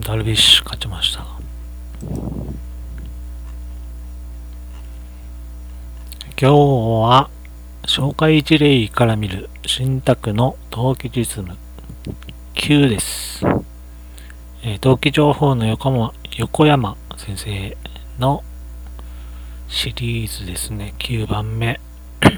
[0.00, 1.24] ダルビッシュ勝ちました。
[6.40, 7.30] 今日は
[7.84, 11.56] 紹介事例から見る新宅の登記実務
[12.54, 13.44] 9です。
[14.62, 17.76] えー登記情報の横山横山先生
[18.18, 18.44] の
[19.68, 21.80] シリーズですね、9番目。
[22.22, 22.28] え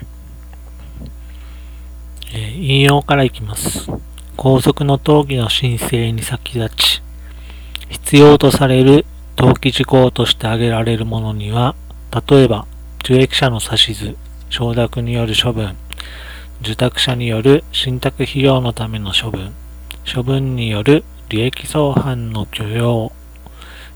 [2.33, 3.91] ー引用からいきます。
[4.37, 7.00] 高速の登記の申請に先立ち、
[7.91, 9.05] 必要とされる
[9.37, 11.75] 登記事項として挙げられるものには、
[12.29, 12.67] 例えば、
[13.05, 14.17] 受益者の指図、
[14.49, 15.77] 承諾による処分、
[16.63, 19.53] 受託者による信託費用のための処分、
[20.13, 23.13] 処分による利益相反の許容、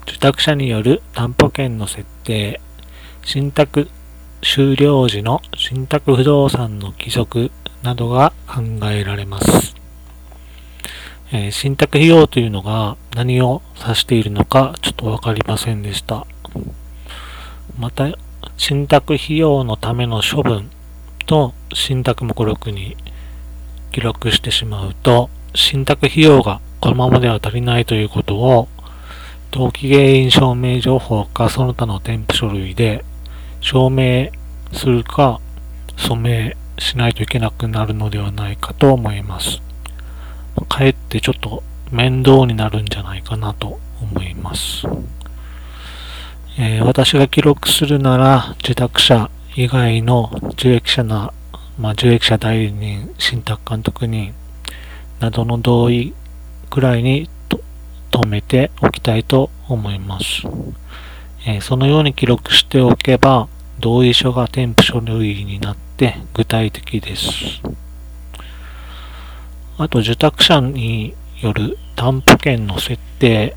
[0.03, 2.61] 受託者による担保権の設定、
[3.25, 3.89] 信託
[4.42, 7.51] 終了時の信託不動産の帰属
[7.83, 9.84] などが考えられます。
[11.37, 16.28] えー信託費用というのが何を指しているのかちょっとわかりませんでした。
[17.77, 18.06] また、
[18.56, 20.70] 信託費用のための処分
[21.27, 22.97] と信託目録に
[23.91, 28.69] 記録してしまうと、信託費用がこのままでは足りないということを、
[29.53, 33.05] 登記原因証明情報かその他の添付書類で
[33.61, 34.28] 証明
[34.72, 35.41] するか
[35.97, 39.61] 署名しないといけなくなるのではないかと思います。
[40.62, 44.86] かえってちょっと面倒になるんじゃないかなと思います。
[46.58, 51.32] えー私が記録するなら受託者以外の受益者な、
[51.78, 54.34] まあ、受益者代理人、信託監督人
[55.20, 56.14] などの同意
[56.70, 57.60] くらいにと
[58.10, 60.42] 止めておきたいと思います。
[61.47, 63.48] えーそのように記録しておけば
[63.80, 67.60] 同意書が添付書類になって具体的です。
[69.77, 73.56] あと、受託者による担保権の設定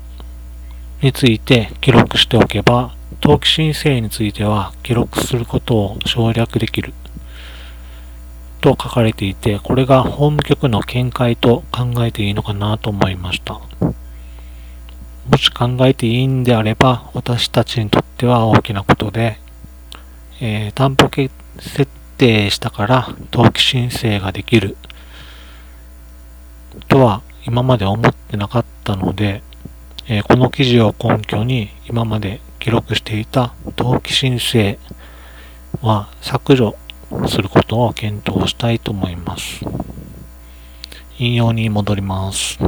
[1.00, 6.92] について記録しておけば、登記申請については記録することを省略できる
[8.60, 13.60] と書かれていて、これが法務局の見解と考えていいのかなと思いました。
[15.30, 19.38] もし考えていいんであれば、私たちにとっては大きなことで、
[20.40, 24.76] えー担保権設定したから登記申請ができる
[26.88, 29.42] とは今まで思ってなかったので、
[30.08, 34.78] えーこの記事を根拠に今まで記録していた登記申請
[35.82, 36.76] は削除
[37.26, 39.64] することを検討したいと思います。
[41.18, 42.58] 引用に戻ります。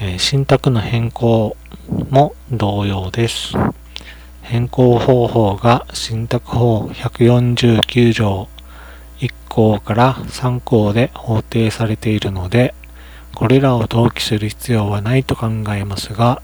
[0.00, 1.56] えー信託の変更
[2.10, 3.54] も同様です。
[4.42, 8.48] 変更方法が信託法149条
[9.20, 12.74] 1項から3項で法定されているので、
[13.34, 16.42] これらを登記する必要はないと考えますが、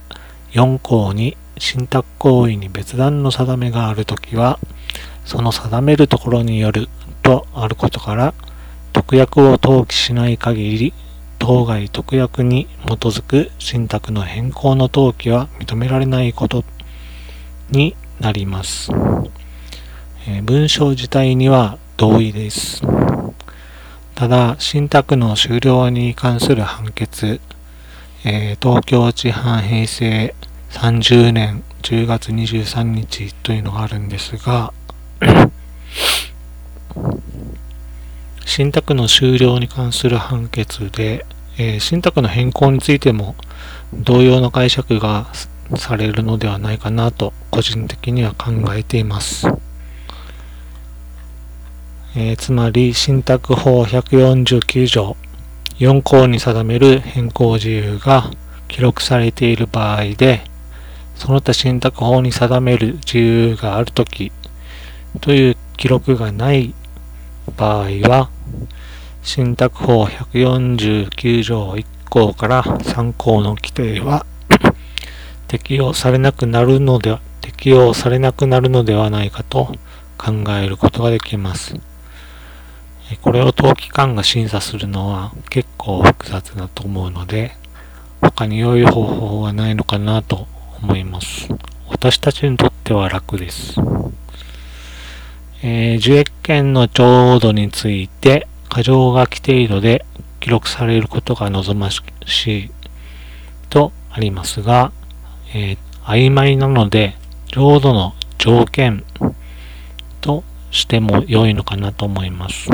[0.52, 4.58] 4項に信託行為に別段の定めがあるときは、
[5.24, 6.88] その定めるところによる
[7.22, 8.34] とあることから、
[8.92, 10.92] 特約を登記しない限り、
[11.38, 16.64] 当該特約に基づく信託の変更の登記は認められないこと
[17.70, 18.92] になります。
[20.28, 22.82] えー文章自体には同意です。
[24.16, 27.40] ただ、信託の終了に関する判決、
[28.24, 30.34] えー東京地判平成
[30.70, 34.72] 30年10月23日というのがあるんですが、
[38.44, 41.24] 信託の終了に関する判決で、
[41.56, 43.36] えー信託の変更についても
[43.94, 45.28] 同様の解釈が
[45.76, 49.46] されるのではないかなと個人的には考えています。
[52.14, 55.16] えーつまり信託法149条
[55.78, 58.30] 4項に定める変更自由が
[58.68, 60.44] 記録されている場合で
[61.14, 64.30] その他信託法に定める自由があるとき
[65.22, 66.74] という記録がない
[67.56, 68.30] 場合は
[69.22, 74.26] 信託法149条1項から3項の規定は
[75.48, 79.74] 適用されなくなるのでは適用されなくなるのではないかと
[80.18, 81.91] 考えることができます。
[83.20, 87.56] これを登記官が審査するのは結構複雑だと思うので、
[88.20, 90.46] 他に良い方法はないのかなと
[90.82, 91.48] 思います。
[91.88, 93.74] 私たちにとっては楽です。
[95.62, 100.04] えー受益権の調度について、過剰書き程度で
[100.40, 102.00] 記録されることが望まし
[102.46, 102.70] い
[103.70, 104.92] とありますが、
[105.54, 107.14] えー曖昧なので、
[107.46, 109.04] 浄土の条件
[110.72, 112.68] しても良いのかなと思います。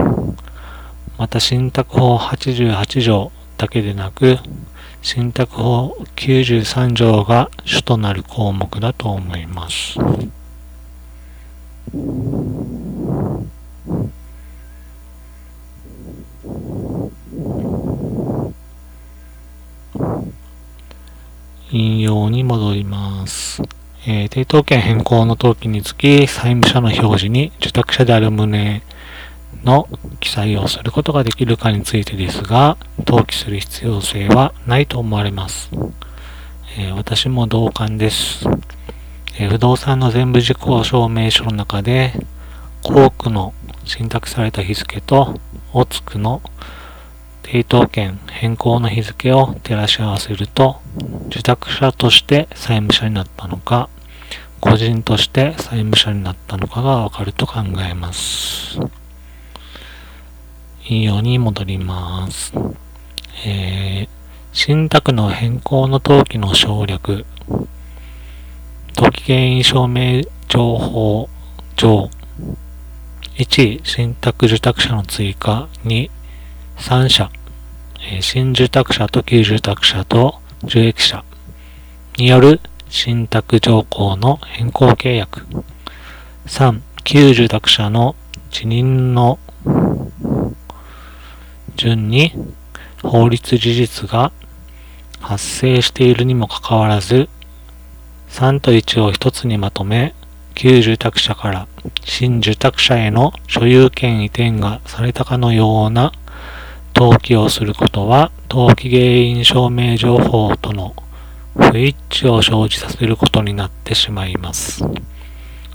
[1.19, 4.39] また、信託法88条だけでなく、
[5.03, 9.99] 信託法93条が主となる項目だと思います。
[21.71, 23.78] 引用に戻ります。
[24.06, 28.83] えー、抵当権変更の登記につき、債務者の表示に受託者である旨
[29.65, 29.89] の
[30.21, 35.71] 記載をすることができるかについてですが、登記する必要性はないと思われます。
[36.79, 38.47] えー、私も同感です、
[39.39, 42.12] えー、不動産の全部事項証明書の中で、
[42.83, 43.53] 校区の
[43.85, 45.41] 信託された日付と、
[45.73, 46.41] おつくの
[47.50, 50.83] 抵当権変更の日付を照らし合わせると、
[51.29, 53.89] 受託者として債務者になったのか、
[54.61, 58.79] 個人として債務者になったのかがわかると考えます。
[60.91, 62.53] 引用に戻ります。
[63.47, 64.09] えー、
[64.53, 67.25] 信託の変更の登記の省略、
[68.95, 71.31] 登記原因証明情報
[71.77, 72.11] 上、
[73.39, 76.11] 1、信託受託者の追加、2、
[76.77, 77.31] 3社、
[78.21, 81.25] 新受託者と旧受託者と受益者
[82.17, 85.47] による信託条項の変更契約。
[86.47, 88.17] 3、旧住宅者の
[88.51, 89.39] 辞任の
[91.77, 92.33] 順に
[93.03, 94.33] 法律事実が
[95.21, 97.29] 発生しているにもかかわらず、
[98.31, 100.15] 3と1を一つにまとめ、
[100.55, 101.69] 旧住宅者から
[102.05, 106.13] 新住宅者への所有権移転がされたかのような
[106.94, 110.94] 登記をすることは、登記原因証明情報との
[111.55, 114.85] 不一致を生じさせることになってしまいます。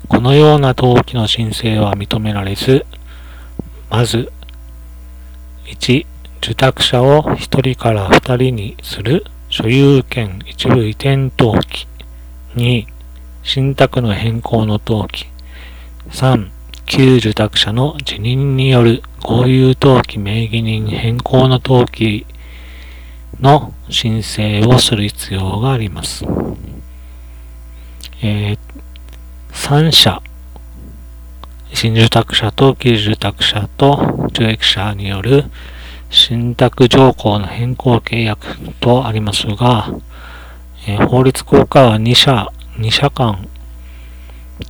[0.07, 2.85] このような登記の申請は認められず、
[3.89, 4.31] まず、
[5.65, 6.05] 1、
[6.37, 11.87] 受託者を1人から2人にする所有権一部移転登記。
[12.55, 12.85] 2、
[13.43, 15.27] 信託の変更の登記。
[16.09, 16.49] 3、
[16.85, 22.25] 旧受託者の辞任による合有登記名義人変更の登記
[23.39, 26.25] の申請をする必要があります。
[28.21, 28.57] えー、
[29.51, 30.21] 3社、
[31.73, 35.45] 新住宅者と旧住宅者と受益者による
[36.09, 39.89] 信託条項の変更契約とありますが、
[40.87, 43.47] えー、法律効果は2社、2社間、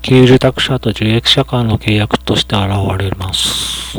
[0.02, 2.68] 旧住宅者と受益者間の契約として現
[2.98, 3.98] れます。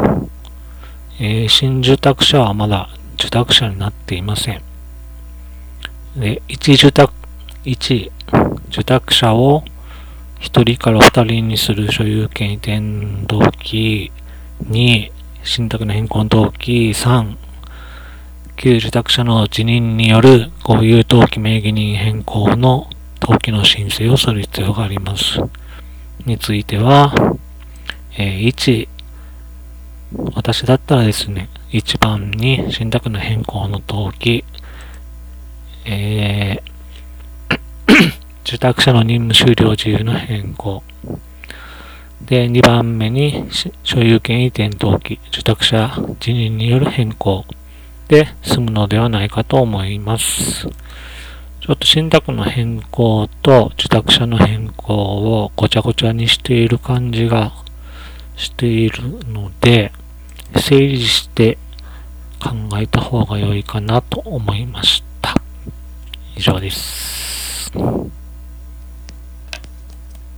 [1.20, 4.62] えー、新住宅者はまだ受託者になっていません。
[6.16, 7.12] で、1受託、
[7.64, 8.10] 1
[8.68, 9.64] 受託者を
[10.40, 14.12] 1人から2人にする所有権移転登記、
[14.68, 15.10] 2、
[15.42, 17.36] 信託の変更登記、3、
[18.56, 22.88] 旧受託者の辞任による合有登記名義人変更の
[23.20, 25.40] 登記の申請をする必要があります。
[26.26, 27.12] については、
[28.16, 28.88] えー、1、
[30.34, 34.44] 私だったらですね、1番に信託の変更の登記、
[35.84, 37.54] えー、
[38.46, 40.82] 受託者の任務終了自由の変更。
[42.22, 43.48] で、2番目に
[43.82, 47.44] 所有権移転登記、受託者辞任による変更
[48.08, 50.68] で済むのではないかと思います。
[51.64, 57.54] ちょっと信託の変更と受託者の変更をごちゃごちゃにしている感じが
[58.36, 59.02] している
[59.32, 59.90] ので、
[60.56, 61.56] 整理して
[62.38, 65.40] 考えた方が良いかなと思いました。
[66.36, 67.72] 以上です。